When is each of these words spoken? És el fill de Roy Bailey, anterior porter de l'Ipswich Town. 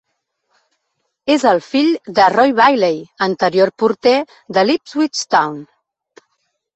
És 1.33 1.43
el 1.49 1.59
fill 1.65 1.91
de 2.19 2.25
Roy 2.33 2.53
Bailey, 2.59 2.97
anterior 3.25 3.73
porter 3.83 4.15
de 4.59 4.65
l'Ipswich 4.65 5.21
Town. 5.35 5.61